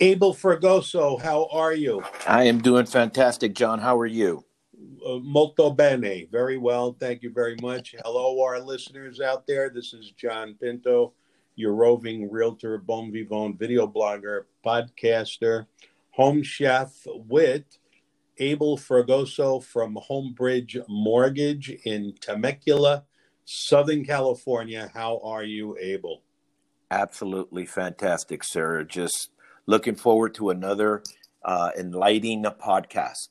[0.00, 2.04] Abel Fragoso, how are you?
[2.26, 3.80] I am doing fantastic, John.
[3.80, 4.44] How are you?
[5.04, 6.26] Uh, molto bene.
[6.30, 6.96] Very well.
[7.00, 7.96] Thank you very much.
[8.04, 9.70] Hello, our listeners out there.
[9.70, 11.14] This is John Pinto,
[11.56, 15.66] your roving realtor, bon vivant video blogger, podcaster,
[16.10, 17.64] home chef with
[18.38, 23.04] Abel Fragoso from Homebridge Mortgage in Temecula,
[23.46, 24.92] Southern California.
[24.94, 26.22] How are you, Abel?
[26.88, 28.84] Absolutely fantastic, sir.
[28.84, 29.30] Just
[29.68, 31.02] looking forward to another
[31.44, 33.28] uh, enlightening podcast.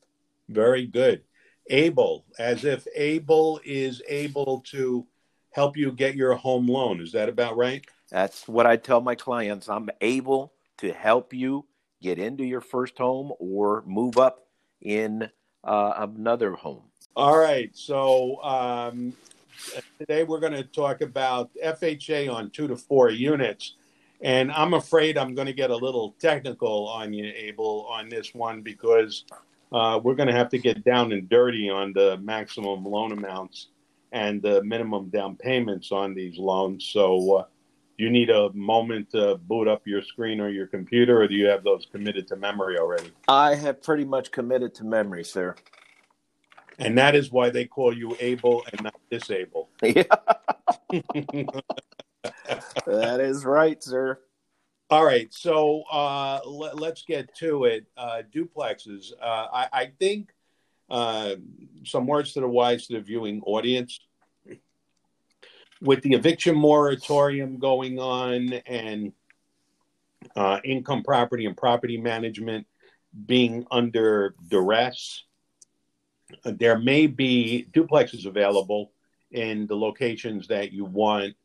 [0.47, 1.23] Very good.
[1.69, 5.05] Abel, as if Abel is able to
[5.51, 7.01] help you get your home loan.
[7.01, 7.83] Is that about right?
[8.11, 9.67] That's what I tell my clients.
[9.67, 11.65] I'm able to help you
[12.01, 14.47] get into your first home or move up
[14.79, 15.29] in
[15.63, 16.83] uh, another home.
[17.15, 17.75] All right.
[17.75, 19.13] So um,
[19.97, 23.73] today we're going to talk about FHA on two to four units.
[24.21, 28.33] And I'm afraid I'm going to get a little technical on you, Abel, on this
[28.33, 29.25] one because
[29.71, 33.67] uh, we're going to have to get down and dirty on the maximum loan amounts
[34.11, 36.85] and the minimum down payments on these loans.
[36.85, 37.45] So, uh,
[37.97, 41.33] do you need a moment to boot up your screen or your computer, or do
[41.33, 43.11] you have those committed to memory already?
[43.27, 45.55] I have pretty much committed to memory, sir.
[46.77, 49.67] And that is why they call you able and not disabled.
[49.81, 50.03] Yeah.
[52.85, 54.19] that is right, sir.
[54.89, 57.85] All right, so uh, let, us get to it.
[57.97, 59.11] Uh, duplexes.
[59.21, 60.29] Uh, I, I, think
[60.89, 61.35] uh,
[61.83, 63.99] some words to the wise to the viewing audience.
[65.81, 69.11] With the eviction moratorium going on and
[70.35, 72.65] uh, income property and property management
[73.25, 75.25] being under duress,
[76.45, 78.93] there may be duplexes available
[79.31, 81.35] in the locations that you want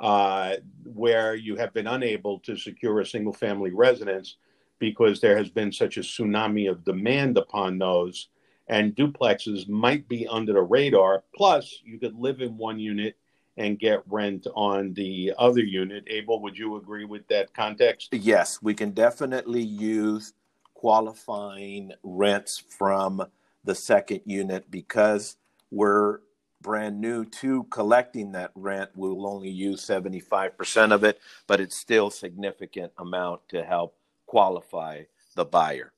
[0.00, 4.36] uh, where you have been unable to secure a single family residence
[4.78, 8.28] because there has been such a tsunami of demand upon those.
[8.66, 11.24] And duplexes might be under the radar.
[11.34, 13.16] Plus, you could live in one unit
[13.56, 16.04] and get rent on the other unit.
[16.06, 18.08] Abel, would you agree with that context?
[18.12, 20.32] Yes, we can definitely use
[20.72, 23.22] qualifying rents from
[23.64, 25.36] the second unit because
[25.70, 26.20] we're
[26.62, 31.76] brand new to collecting that rent, we will only use 75% of it, but it's
[31.76, 35.02] still significant amount to help qualify
[35.34, 35.92] the buyer.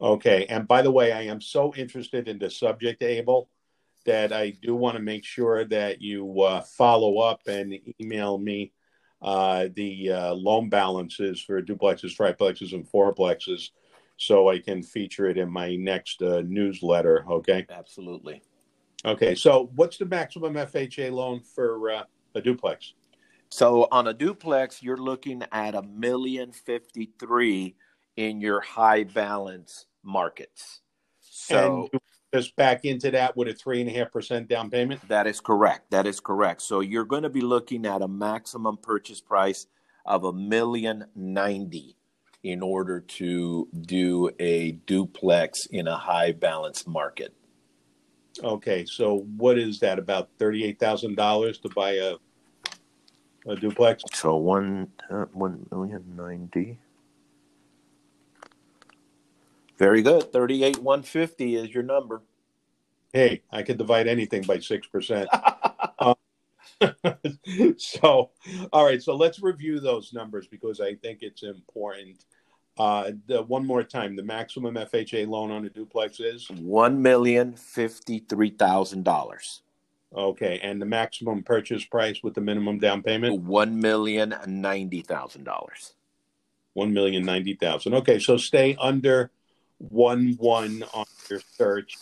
[0.00, 0.46] Okay.
[0.46, 3.50] And by the way, I am so interested in the subject, Abel,
[4.06, 8.72] that I do want to make sure that you uh, follow up and email me
[9.20, 13.70] uh, the uh, loan balances for duplexes, triplexes, and fourplexes
[14.16, 17.24] so I can feature it in my next uh, newsletter.
[17.30, 17.66] Okay.
[17.70, 18.42] Absolutely.
[19.04, 22.02] Okay, so what's the maximum FHA loan for uh,
[22.34, 22.94] a duplex?
[23.48, 27.76] So on a duplex, you're looking at a million fifty three
[28.16, 30.80] in your high balance markets.
[31.20, 32.00] So and
[32.34, 35.06] just back into that with a three and a half percent down payment.
[35.08, 35.90] That is correct.
[35.90, 36.62] That is correct.
[36.62, 39.66] So you're going to be looking at a maximum purchase price
[40.04, 41.96] of a million ninety
[42.42, 47.34] in order to do a duplex in a high balance market.
[48.42, 49.98] Okay, so what is that?
[49.98, 52.16] About thirty-eight thousand dollars to buy a
[53.46, 54.02] a duplex.
[54.12, 56.78] So one uh, one million ninety.
[59.78, 60.32] Very good.
[60.32, 62.22] Thirty-eight one fifty is your number.
[63.12, 65.28] Hey, I could divide anything by six percent.
[65.98, 66.14] uh,
[67.76, 68.30] so,
[68.72, 69.02] all right.
[69.02, 72.24] So let's review those numbers because I think it's important.
[72.80, 77.52] Uh, the, one more time, the maximum FHA loan on a duplex is one million
[77.52, 79.60] fifty-three thousand dollars.
[80.16, 85.44] Okay, and the maximum purchase price with the minimum down payment one million ninety thousand
[85.44, 85.92] dollars.
[86.72, 87.92] One million ninety thousand.
[87.96, 89.30] Okay, so stay under
[89.76, 91.98] one one on your search,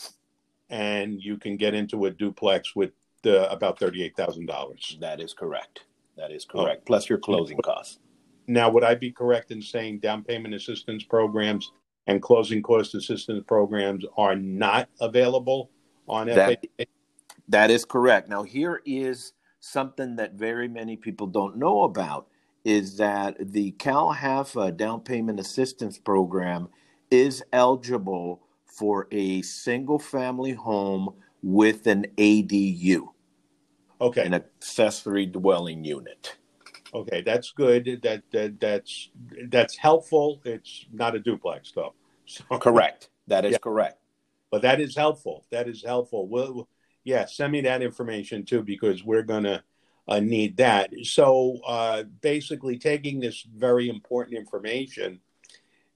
[0.70, 2.92] and you can get into a duplex with
[3.22, 4.96] the, about thirty-eight thousand dollars.
[5.00, 5.80] That is correct.
[6.16, 6.82] That is correct.
[6.82, 6.86] Oh.
[6.86, 7.98] Plus your closing costs.
[8.48, 11.70] Now, would I be correct in saying down payment assistance programs
[12.06, 15.70] and closing cost assistance programs are not available
[16.08, 16.86] on that, FHA?
[17.48, 18.30] That is correct.
[18.30, 22.28] Now, here is something that very many people don't know about
[22.64, 26.68] is that the CalHFA down payment assistance program
[27.10, 31.10] is eligible for a single family home
[31.42, 33.08] with an ADU.
[34.00, 34.24] Okay.
[34.24, 36.37] An accessory dwelling unit.
[36.94, 38.00] Okay, that's good.
[38.02, 39.10] That, that that's
[39.48, 40.40] that's helpful.
[40.44, 41.94] It's not a duplex though.
[42.30, 43.08] So, correct.
[43.28, 43.58] That is yeah.
[43.62, 44.02] correct.
[44.50, 45.46] But that is helpful.
[45.50, 46.28] That is helpful.
[46.28, 46.68] Well,
[47.02, 49.64] yeah, send me that information too because we're gonna
[50.06, 50.90] uh, need that.
[51.04, 55.20] So uh, basically, taking this very important information,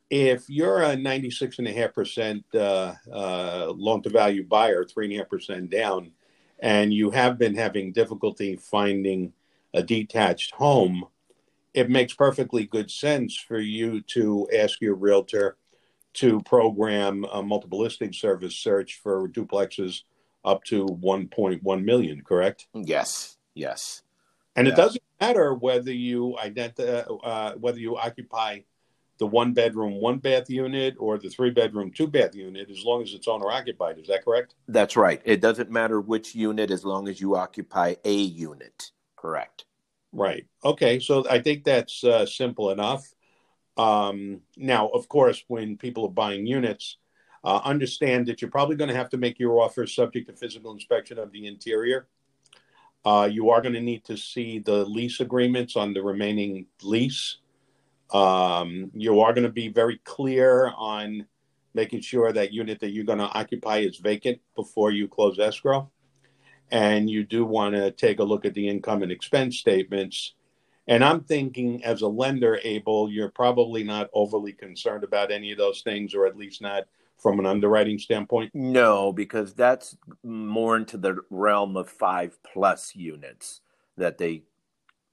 [0.09, 6.13] if you're a 96.5% uh, uh, loan to value buyer, 3.5% down,
[6.59, 9.33] and you have been having difficulty finding
[9.75, 11.05] a detached home,
[11.75, 15.57] it makes perfectly good sense for you to ask your realtor
[16.15, 20.03] to program a multiple listing service search for duplexes
[20.45, 22.67] up to 1.1 million, correct?
[22.75, 24.03] Yes, yes.
[24.55, 28.61] And it doesn't matter whether you identify, uh, whether you occupy
[29.19, 33.03] the one bedroom, one bath unit or the three bedroom, two bath unit, as long
[33.03, 33.99] as it's owner occupied.
[33.99, 34.55] Is that correct?
[34.69, 35.23] That's right.
[35.25, 38.91] It doesn't matter which unit as long as you occupy a unit.
[39.23, 39.65] Correct.
[40.13, 40.47] Right.
[40.65, 40.99] Okay.
[40.99, 43.07] So I think that's uh, simple enough.
[43.77, 46.99] Um, now, of course, when people are buying units,
[47.45, 50.73] uh, understand that you're probably going to have to make your offer subject to physical
[50.73, 52.09] inspection of the interior.
[53.05, 57.39] Uh, you are going to need to see the lease agreements on the remaining lease.
[58.13, 61.27] Um, you are going to be very clear on
[61.75, 65.91] making sure that unit that you're going to occupy is vacant before you close escrow.
[66.73, 70.33] And you do want to take a look at the income and expense statements.
[70.89, 75.59] And I'm thinking, as a lender, Abel, you're probably not overly concerned about any of
[75.59, 76.85] those things, or at least not
[77.19, 78.51] from an underwriting standpoint.
[78.55, 83.61] No, because that's more into the realm of five plus units
[83.99, 84.43] that they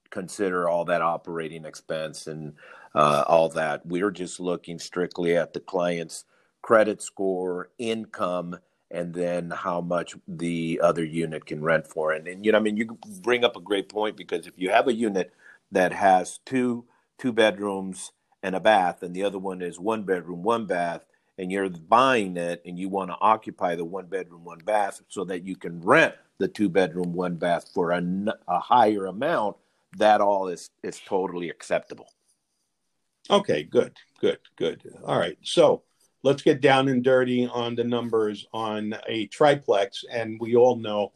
[0.08, 2.54] consider all that operating expense and
[2.94, 3.84] uh, all that.
[3.86, 6.24] We're just looking strictly at the client's
[6.62, 8.58] credit score, income,
[8.90, 12.12] and then how much the other unit can rent for.
[12.12, 14.70] And, and you know, I mean, you bring up a great point because if you
[14.70, 15.32] have a unit
[15.72, 16.84] that has two
[17.18, 21.04] two bedrooms and a bath, and the other one is one bedroom, one bath,
[21.38, 25.24] and you're buying it and you want to occupy the one bedroom, one bath so
[25.24, 28.02] that you can rent the two bedroom, one bath for a,
[28.48, 29.56] a higher amount,
[29.96, 32.08] that all is is totally acceptable.
[33.28, 34.82] Okay, good, good, good.
[35.04, 35.82] All right, so
[36.22, 41.12] let's get down and dirty on the numbers on a triplex, and we all know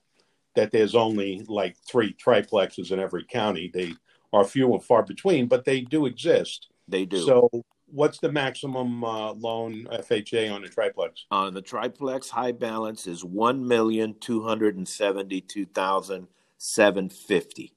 [0.54, 3.70] that there's only like three triplexes in every county.
[3.72, 3.92] They
[4.32, 6.68] are few and far between, but they do exist.
[6.88, 7.24] They do.
[7.24, 7.50] So,
[7.86, 11.26] what's the maximum uh, loan FHA on a triplex?
[11.30, 16.28] On uh, the triplex, high balance is one million two hundred and seventy-two thousand
[16.58, 17.74] seven fifty.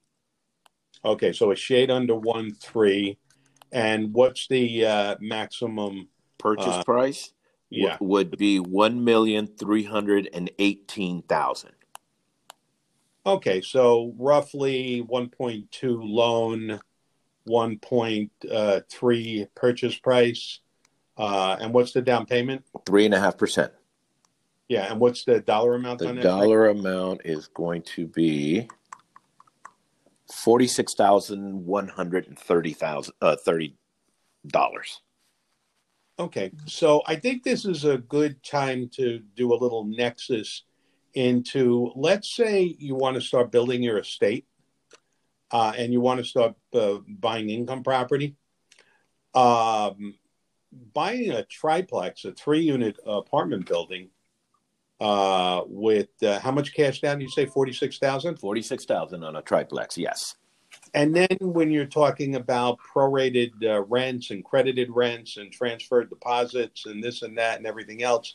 [1.04, 3.18] Okay, so a shade under one three,
[3.72, 6.08] and what's the uh, maximum
[6.38, 7.32] purchase uh, price?
[7.70, 11.72] Yeah, w- would be one million three hundred and eighteen thousand.
[13.26, 16.80] Okay, so roughly one point two loan,
[17.44, 20.60] one point uh, three purchase price,
[21.18, 22.64] uh, and what's the down payment?
[22.86, 23.72] Three and a half percent.
[24.68, 26.22] Yeah, and what's the dollar amount the on that?
[26.22, 28.68] The dollar amount is going to be
[30.32, 33.76] forty-six thousand one hundred and thirty thousand uh, thirty
[34.46, 35.00] dollars.
[36.20, 40.64] Okay, so I think this is a good time to do a little nexus
[41.14, 41.92] into.
[41.94, 44.44] Let's say you want to start building your estate,
[45.52, 48.34] uh, and you want to start uh, buying income property.
[49.32, 50.16] Um,
[50.92, 54.08] buying a triplex, a three-unit apartment building,
[55.00, 57.20] uh, with uh, how much cash down?
[57.20, 58.40] You say forty six thousand.
[58.40, 60.34] Forty six thousand on a triplex, yes.
[60.94, 66.86] And then when you're talking about prorated uh, rents and credited rents and transferred deposits
[66.86, 68.32] and this and that and everything else,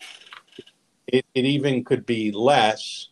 [1.07, 3.09] it, it even could be less.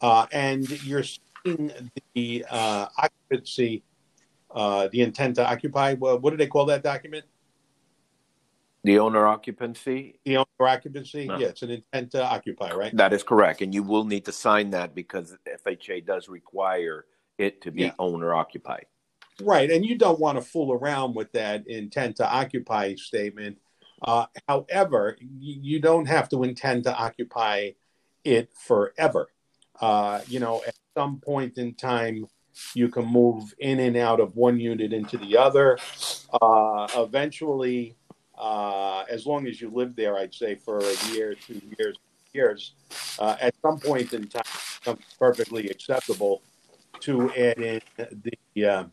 [0.00, 1.72] Uh, and you're seeing
[2.14, 3.82] the uh, occupancy,
[4.54, 5.94] uh, the intent to occupy.
[5.94, 7.24] Well, what do they call that document?
[8.84, 10.20] The owner occupancy?
[10.24, 11.26] The owner occupancy?
[11.26, 11.38] No.
[11.38, 12.94] Yeah, it's an intent to occupy, right?
[12.94, 13.62] That is correct.
[13.62, 15.34] And you will need to sign that because
[15.66, 17.06] FHA does require
[17.38, 17.92] it to be yeah.
[17.98, 18.86] owner occupied.
[19.40, 19.70] Right.
[19.70, 23.58] And you don't want to fool around with that intent to occupy statement.
[24.02, 27.70] Uh, however, you don't have to intend to occupy
[28.22, 29.28] it forever.
[29.80, 32.26] Uh, you know, at some point in time,
[32.74, 35.78] you can move in and out of one unit into the other.
[36.40, 37.96] Uh, eventually,
[38.38, 41.96] uh, as long as you live there, I'd say for a year, two years,
[42.32, 42.72] years,
[43.18, 44.42] uh, at some point in time,
[44.80, 46.42] becomes perfectly acceptable
[47.04, 47.80] to add in
[48.54, 48.84] the uh,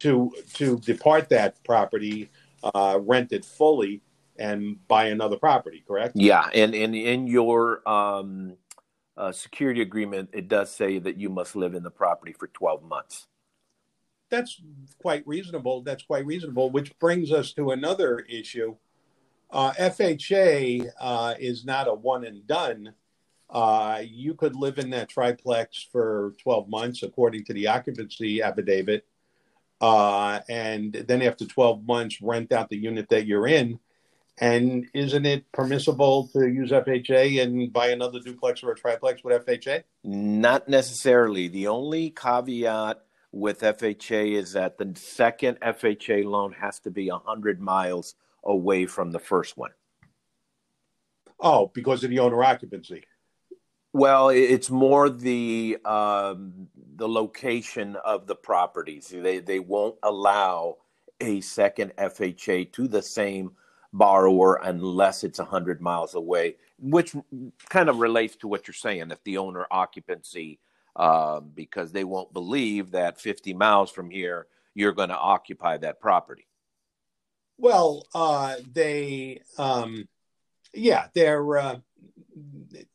[0.00, 2.30] to to depart that property,
[2.62, 4.02] uh, rent it fully,
[4.38, 5.82] and buy another property.
[5.86, 6.12] Correct?
[6.14, 8.56] Yeah, and and in your um,
[9.16, 12.82] uh, security agreement, it does say that you must live in the property for twelve
[12.82, 13.26] months
[14.30, 14.62] that's
[15.02, 15.82] quite reasonable.
[15.82, 16.70] That's quite reasonable.
[16.70, 18.76] Which brings us to another issue.
[19.50, 22.94] Uh, FHA uh, is not a one and done.
[23.50, 29.04] Uh, you could live in that triplex for 12 months, according to the occupancy affidavit,
[29.80, 33.80] uh, and then after 12 months, rent out the unit that you're in.
[34.38, 39.44] And isn't it permissible to use FHA and buy another duplex or a triplex with
[39.44, 39.82] FHA?
[40.04, 41.48] Not necessarily.
[41.48, 43.02] The only caveat
[43.32, 48.14] with FHA is that the second FHA loan has to be 100 miles
[48.44, 49.72] away from the first one.
[51.38, 53.04] Oh, because of the owner occupancy.
[53.92, 59.08] Well, it's more the um, the location of the properties.
[59.08, 60.76] They they won't allow
[61.20, 63.52] a second FHA to the same
[63.92, 67.14] borrower unless it's 100 miles away, which
[67.68, 69.10] kind of relates to what you're saying.
[69.10, 70.60] If the owner occupancy,
[70.94, 76.00] uh, because they won't believe that 50 miles from here you're going to occupy that
[76.00, 76.46] property.
[77.58, 80.08] Well, uh, they, um,
[80.72, 81.76] yeah, they're uh,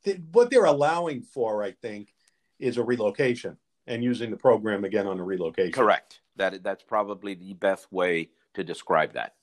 [0.04, 2.14] th- what they're allowing for, I think,
[2.60, 5.72] is a relocation and using the program again on a relocation.
[5.72, 6.22] Correct.
[6.38, 9.36] That that's probably the best way to describe that.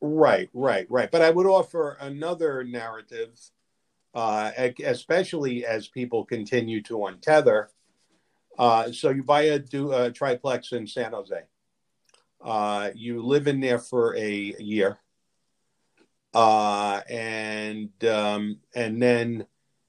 [0.00, 1.10] Right, right, right.
[1.10, 3.38] But I would offer another narrative,
[4.14, 4.52] uh,
[4.84, 7.66] especially as people continue to untether.
[8.58, 11.42] Uh, so you buy a, do, a triplex in San Jose.
[12.40, 14.98] Uh, you live in there for a year,
[16.34, 19.46] uh, and um, and then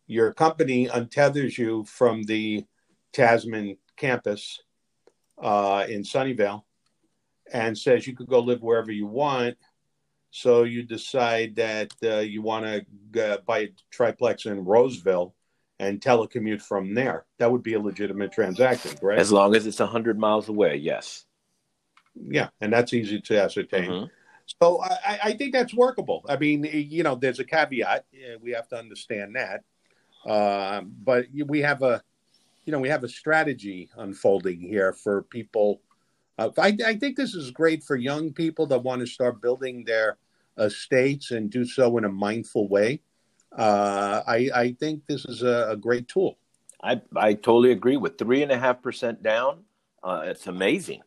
[0.07, 2.65] your company untethers you from the
[3.13, 4.61] Tasman campus
[5.41, 6.63] uh, in Sunnyvale
[7.51, 9.57] and says you could go live wherever you want.
[10.31, 12.65] So you decide that uh, you want
[13.13, 15.33] to buy a triplex in Roseville
[15.79, 17.25] and telecommute from there.
[17.39, 19.17] That would be a legitimate transaction, right?
[19.17, 21.25] As long as it's 100 miles away, yes.
[22.15, 23.89] Yeah, and that's easy to ascertain.
[23.89, 24.05] Mm-hmm.
[24.61, 26.25] So I, I, think that's workable.
[26.27, 28.05] I mean, you know, there's a caveat.
[28.41, 29.63] We have to understand that.
[30.25, 32.01] Uh, but we have a,
[32.65, 35.81] you know, we have a strategy unfolding here for people.
[36.37, 39.83] Uh, I, I, think this is great for young people that want to start building
[39.85, 40.17] their
[40.57, 43.01] estates and do so in a mindful way.
[43.51, 46.37] Uh, I, I, think this is a, a, great tool.
[46.83, 49.63] I, I totally agree with three and a half percent down.
[50.03, 51.01] Uh, it's amazing.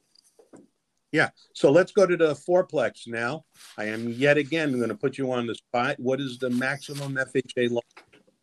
[1.13, 1.29] Yeah.
[1.53, 3.45] So let's go to the fourplex now.
[3.77, 5.97] I am yet again going to put you on the spot.
[5.99, 7.83] What is the maximum FHA loan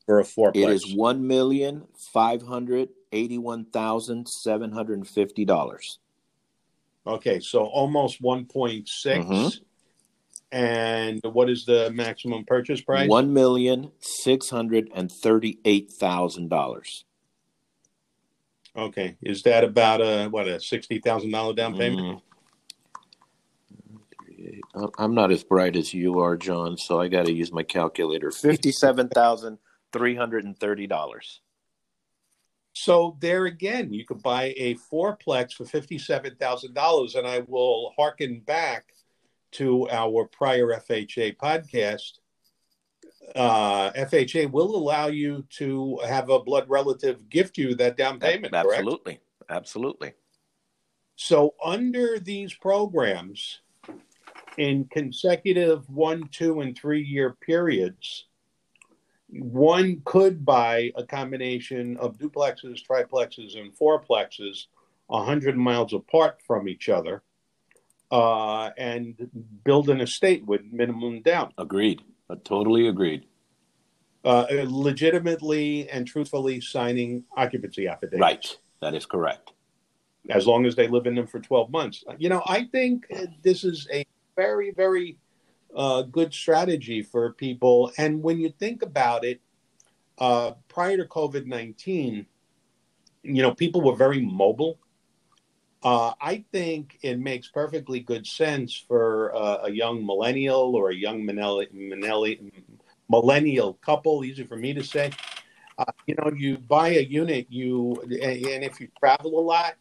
[0.06, 0.56] for a fourplex?
[0.56, 6.00] It is one million five hundred eighty-one thousand seven hundred and fifty dollars.
[7.08, 9.26] Okay, so almost one point six.
[9.26, 9.64] Mm-hmm.
[10.52, 13.10] And what is the maximum purchase price?
[13.10, 17.06] One million six hundred and thirty-eight thousand dollars.
[18.76, 22.02] Okay, is that about a what a sixty thousand dollar down payment?
[22.02, 22.29] Mm-hmm.
[24.98, 28.32] I'm not as bright as you are, John, so I got to use my calculator.
[28.32, 29.58] Fifty-seven thousand
[29.92, 31.42] three hundred and thirty dollars.
[32.74, 37.94] So there again, you could buy a fourplex for fifty-seven thousand dollars, and I will
[37.98, 38.94] harken back
[39.52, 42.20] to our prior FHA podcast.
[43.36, 48.54] Uh, FHA will allow you to have a blood relative gift you that down payment.
[48.54, 49.52] Absolutely, correct?
[49.52, 50.14] absolutely.
[51.16, 53.60] So under these programs,
[54.60, 58.26] in consecutive one, two, and three year periods,
[59.30, 64.66] one could buy a combination of duplexes, triplexes, and fourplexes
[65.08, 67.24] 100 miles apart from each other
[68.12, 69.30] uh, and
[69.64, 71.54] build an estate with minimum down.
[71.58, 72.02] Agreed.
[72.30, 73.26] Uh, totally agreed.
[74.26, 78.20] Uh, legitimately and truthfully signing occupancy affidavits.
[78.20, 78.58] Right.
[78.82, 79.54] That is correct.
[80.30, 82.04] As long as they live in them for 12 months.
[82.18, 83.06] You know, I think
[83.42, 84.06] this is a
[84.40, 85.18] very, very
[85.76, 87.92] uh, good strategy for people.
[87.98, 89.42] And when you think about it,
[90.18, 92.26] uh, prior to COVID 19,
[93.24, 94.80] you know, people were very mobile.
[95.84, 100.96] Uh, I think it makes perfectly good sense for uh, a young millennial or a
[100.96, 101.26] young
[103.10, 105.12] millennial couple, easy for me to say.
[105.78, 109.76] Uh, you know, you buy a unit, you and if you travel a lot,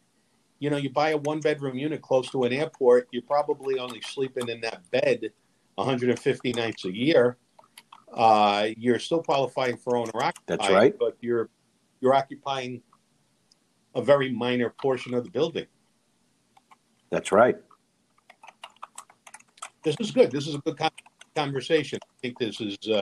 [0.59, 4.01] you know, you buy a one bedroom unit close to an airport, you're probably only
[4.01, 5.31] sleeping in that bed
[5.75, 7.37] 150 nights a year.
[8.13, 10.33] Uh, you're still qualifying for owner occupied.
[10.47, 10.95] That's right.
[10.97, 11.49] But you're
[12.01, 12.81] you're occupying
[13.95, 15.65] a very minor portion of the building.
[17.09, 17.57] That's right.
[19.83, 20.31] This is good.
[20.31, 20.79] This is a good
[21.35, 21.99] conversation.
[22.03, 23.01] I think this is uh,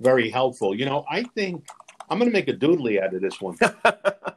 [0.00, 0.74] very helpful.
[0.74, 1.66] You know, I think
[2.08, 3.56] I'm going to make a doodly out of this one.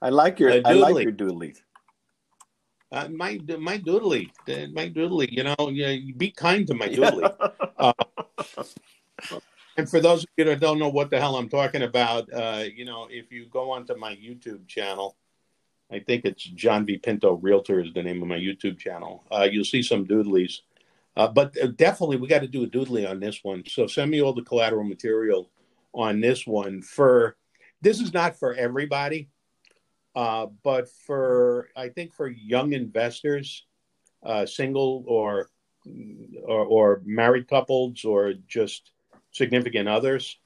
[0.00, 1.58] I like your I like your doodlies.
[2.90, 4.30] Uh, my my doodly,
[4.72, 5.30] my doodly.
[5.30, 7.52] You know, you, be kind to my doodly.
[7.78, 7.92] uh,
[9.76, 12.64] and for those of you that don't know what the hell I'm talking about, uh,
[12.74, 15.16] you know, if you go onto my YouTube channel,
[15.90, 19.24] I think it's John V Pinto Realtor is the name of my YouTube channel.
[19.30, 20.60] Uh, you'll see some doodlies.
[21.16, 23.64] Uh, but uh, definitely, we got to do a doodly on this one.
[23.66, 25.50] So send me all the collateral material
[25.92, 26.80] on this one.
[26.80, 27.36] For
[27.82, 29.28] this is not for everybody,
[30.14, 33.64] uh, but for I think for young investors,
[34.22, 35.50] uh, single or,
[36.44, 38.90] or or married couples or just
[39.30, 40.38] significant others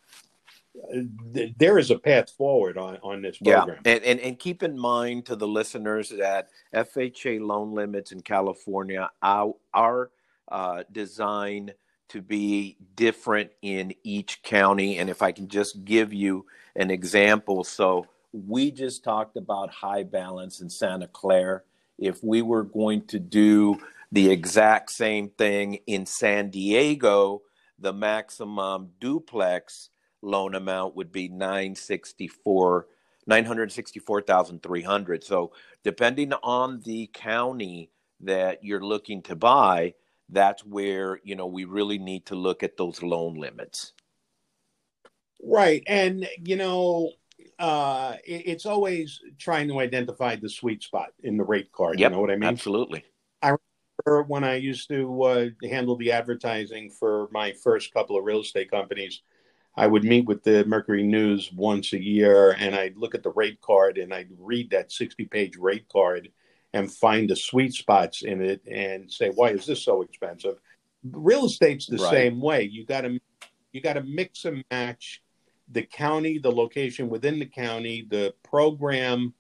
[1.59, 3.78] there is a path forward on, on this program.
[3.85, 8.23] Yeah, and, and, and keep in mind to the listeners that FHA loan limits in
[8.23, 10.11] California are, are
[10.50, 11.75] uh, designed
[12.09, 14.99] to be different in each county.
[14.99, 20.03] And if I can just give you an example, so we just talked about high
[20.03, 21.62] balance in Santa Clara.
[21.99, 23.79] If we were going to do
[24.11, 27.43] the exact same thing in San Diego,
[27.79, 29.91] the maximum duplex
[30.23, 32.87] loan amount would be 964
[33.27, 35.23] 964,300.
[35.23, 35.53] So
[35.85, 39.95] depending on the county that you're looking to buy,
[40.29, 43.93] that's where, you know, we really need to look at those loan limits.
[45.43, 45.83] Right.
[45.87, 47.11] And you know,
[47.62, 51.99] uh, it, it's always trying to identify the sweet spot in the rate card.
[51.99, 52.49] Yep, you know what I mean?
[52.49, 53.04] Absolutely.
[53.40, 53.54] I
[54.04, 58.40] remember when I used to uh, handle the advertising for my first couple of real
[58.40, 59.23] estate companies.
[59.76, 63.31] I would meet with the Mercury News once a year, and I'd look at the
[63.31, 66.31] rate card and I'd read that sixty-page rate card
[66.75, 70.57] and find the sweet spots in it and say, "Why is this so expensive?"
[71.04, 72.11] Real estate's the right.
[72.11, 72.64] same way.
[72.64, 73.21] You got to
[73.73, 75.22] you got to mix and match
[75.73, 79.35] the county, the location within the county, the program,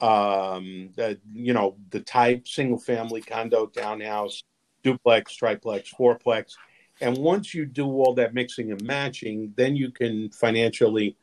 [0.00, 4.42] um, the you know the type, single family, condo, townhouse,
[4.82, 6.54] duplex, triplex, fourplex,
[7.00, 11.16] and once you do all that mixing and matching, then you can financially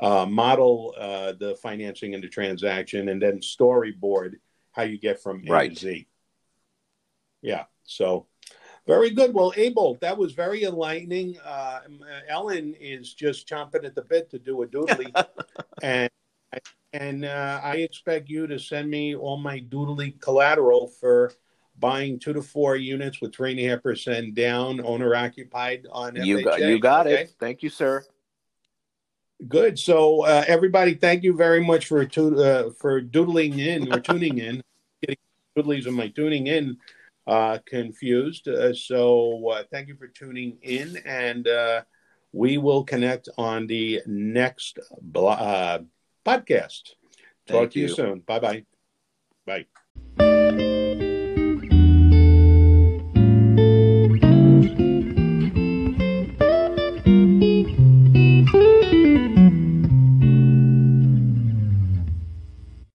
[0.00, 4.34] uh, model uh, the financing and the transaction, and then storyboard
[4.72, 5.74] how you get from A right.
[5.74, 6.06] to Z.
[7.42, 7.64] Yeah.
[7.84, 8.26] So
[8.86, 9.32] very good.
[9.32, 11.38] Well, Abel, that was very enlightening.
[11.44, 11.80] Uh,
[12.28, 15.12] Ellen is just chomping at the bit to do a doodly,
[15.82, 16.10] and
[16.92, 21.32] and uh, I expect you to send me all my doodly collateral for
[21.78, 26.16] buying two to four units with three and a half percent down, owner occupied on
[26.16, 26.44] you FHA.
[26.44, 27.22] Got, you got okay?
[27.22, 27.34] it.
[27.38, 28.04] Thank you, sir.
[29.48, 29.78] Good.
[29.78, 34.62] So uh, everybody, thank you very much for uh, for doodling in or tuning in.
[35.00, 35.16] Getting
[35.56, 36.78] doodlies of my tuning in
[37.26, 38.48] uh, confused.
[38.48, 41.82] Uh, so uh, thank you for tuning in, and uh,
[42.32, 45.86] we will connect on the next blo-
[46.26, 46.94] podcast.
[47.46, 48.20] Talk thank to you, you soon.
[48.20, 48.64] Bye bye.
[49.46, 49.81] Bye.